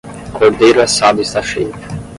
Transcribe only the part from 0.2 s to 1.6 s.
Cordeiro assado está